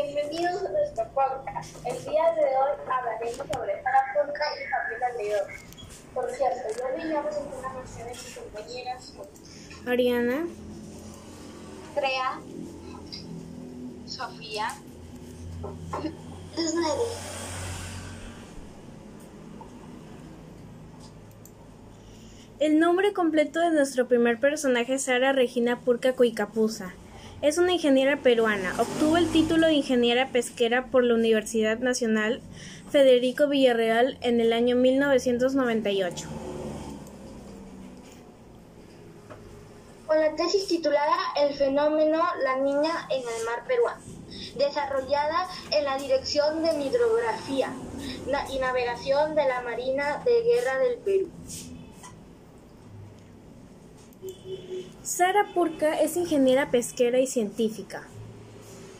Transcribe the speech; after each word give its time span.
Bienvenidos 0.00 0.62
a 0.64 0.68
nuestro 0.70 1.08
podcast. 1.12 1.74
El 1.84 2.04
día 2.04 2.32
de 2.36 2.42
hoy 2.42 2.70
hablaremos 2.88 3.36
sobre 3.36 3.82
Sara 3.82 4.04
Pulca 4.14 4.44
y 4.54 4.62
Fabiola 4.70 5.08
León. 5.18 5.46
Por 6.14 6.30
cierto, 6.30 6.68
yo 6.78 7.18
a 7.18 7.22
presentar 7.24 7.58
una 7.58 7.72
canción 7.72 8.06
de 8.06 8.12
mis 8.12 8.38
compañeras. 8.38 9.14
Ariana, 9.86 10.46
Crea. 11.96 12.40
Sofía. 14.06 14.68
el 22.60 22.78
nombre 22.78 23.12
completo 23.12 23.58
de 23.58 23.70
nuestro 23.72 24.06
primer 24.06 24.38
personaje 24.38 24.94
es 24.94 25.02
Sara 25.02 25.32
Regina 25.32 25.80
Purca 25.80 26.12
Cuicapuza. 26.12 26.94
Es 27.40 27.56
una 27.56 27.72
ingeniera 27.72 28.16
peruana. 28.16 28.74
Obtuvo 28.80 29.16
el 29.16 29.30
título 29.30 29.68
de 29.68 29.74
ingeniera 29.74 30.26
pesquera 30.32 30.86
por 30.86 31.04
la 31.04 31.14
Universidad 31.14 31.78
Nacional 31.78 32.42
Federico 32.90 33.46
Villarreal 33.46 34.18
en 34.22 34.40
el 34.40 34.52
año 34.52 34.74
1998. 34.74 36.26
Con 40.04 40.20
la 40.20 40.34
tesis 40.34 40.66
titulada 40.66 41.16
El 41.40 41.54
fenómeno 41.54 42.20
La 42.42 42.56
niña 42.56 43.06
en 43.08 43.20
el 43.20 43.44
mar 43.44 43.64
peruano, 43.68 44.02
desarrollada 44.56 45.46
en 45.70 45.84
la 45.84 45.96
Dirección 45.96 46.64
de 46.64 46.70
Hidrografía 46.82 47.72
y 48.50 48.58
Navegación 48.58 49.36
de 49.36 49.46
la 49.46 49.60
Marina 49.60 50.24
de 50.24 50.42
Guerra 50.42 50.78
del 50.78 50.98
Perú. 50.98 51.30
Sara 55.02 55.46
Purca 55.54 56.00
es 56.00 56.16
ingeniera 56.16 56.70
pesquera 56.70 57.18
y 57.18 57.26
científica. 57.26 58.06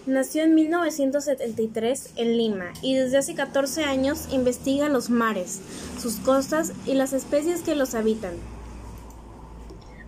Nació 0.07 0.43
en 0.43 0.55
1973 0.55 2.13
en 2.17 2.39
Lima 2.39 2.73
y 2.81 2.95
desde 2.95 3.19
hace 3.19 3.34
14 3.34 3.84
años 3.84 4.29
investiga 4.33 4.89
los 4.89 5.11
mares, 5.11 5.61
sus 6.01 6.17
costas 6.17 6.73
y 6.87 6.95
las 6.95 7.12
especies 7.12 7.62
que 7.62 7.75
los 7.75 7.95
habitan. 7.95 8.39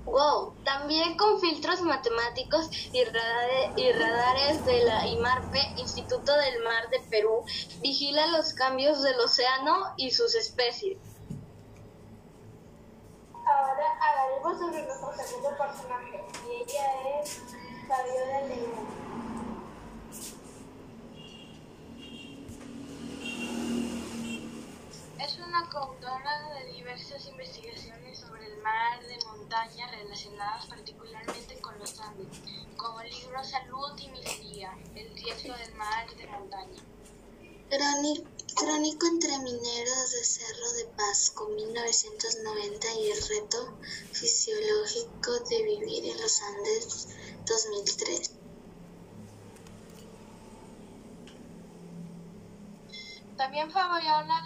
Wow, 0.07 0.55
también 0.65 1.17
con 1.17 1.41
filtros 1.41 1.83
matemáticos 1.83 2.71
y 2.93 3.05
radares, 3.05 3.71
y 3.77 3.93
radares 3.93 4.65
de 4.65 4.84
la 4.84 5.06
IMARPE, 5.06 5.61
Instituto 5.77 6.33
del 6.34 6.65
Mar 6.65 6.89
de 6.91 7.01
Perú, 7.11 7.45
vigila 7.81 8.27
los 8.29 8.53
cambios 8.55 9.03
del 9.03 9.21
océano 9.21 9.93
y 9.97 10.11
sus 10.11 10.34
especies. 10.34 10.99
Ahora 13.47 13.80
hablaremos 14.01 14.59
sobre 14.59 14.83
nuestro 14.87 15.12
segundo 15.25 15.56
personaje 15.59 16.25
y 16.47 16.62
ella 16.62 17.20
es 17.20 17.41
Fabiola 17.87 18.41
León. 18.48 19.11
Es 25.21 25.39
una 25.39 25.69
coautora 25.69 26.55
de 26.55 26.73
diversas 26.73 27.27
investigaciones 27.28 28.19
sobre 28.19 28.47
el 28.47 28.62
mar 28.62 29.01
de 29.06 29.19
montaña 29.27 29.91
relacionadas 29.91 30.67
particularmente 30.67 31.61
con 31.61 31.78
los 31.78 32.01
Andes, 32.01 32.41
como 32.77 33.01
el 33.03 33.11
libro 33.11 33.45
Salud 33.45 33.98
y 33.98 34.09
Minería, 34.09 34.73
el 34.95 35.15
riesgo 35.15 35.55
del 35.56 35.75
mar 35.75 36.09
de 36.17 36.27
montaña. 36.27 36.81
Crónico 38.61 39.06
entre 39.06 39.39
mineros 39.39 40.12
de 40.12 40.22
Cerro 40.22 40.70
de 40.72 40.84
Pasco, 40.94 41.48
1990 41.48 42.92
y 42.92 43.11
el 43.11 43.22
reto 43.27 43.78
fisiológico 44.12 45.33
de 45.48 45.62
vivir 45.62 46.05
en 46.12 46.20
los 46.20 46.42
Andes, 46.42 47.08
2003. 47.47 48.34
También 53.38 53.70
Fabiola, 53.70 54.42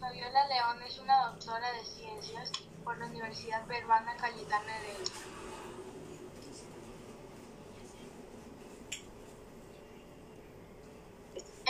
Fabiola 0.00 0.48
León 0.48 0.82
es 0.86 0.98
una 0.98 1.28
doctora 1.30 1.72
de 1.72 1.84
ciencias 1.86 2.52
por 2.84 2.98
la 2.98 3.06
Universidad 3.06 3.66
Peruana 3.66 4.18
Cayetana 4.18 4.80
de 4.80 5.55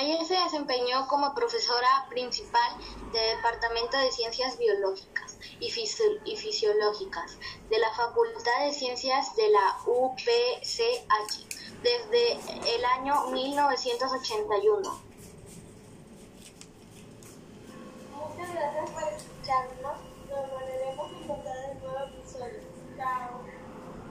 Ella 0.07 0.25
se 0.25 0.35
desempeñó 0.35 1.09
como 1.09 1.35
profesora 1.35 2.07
principal 2.09 2.79
del 3.11 3.37
Departamento 3.39 3.99
de 3.99 4.13
Ciencias 4.13 4.57
Biológicas 4.57 5.37
y, 5.59 5.67
y 5.67 6.37
Fisiológicas 6.37 7.37
de 7.69 7.79
la 7.81 7.91
Facultad 7.91 8.67
de 8.67 8.73
Ciencias 8.73 9.35
de 9.35 9.51
la 9.51 9.79
UPCH 9.85 11.49
desde 11.83 12.35
el 12.77 12.85
año 12.85 13.27
1981. 13.33 15.01
Muchas 18.15 18.55
gracias 18.55 18.91
por 18.91 19.03
escucharnos. 19.13 20.06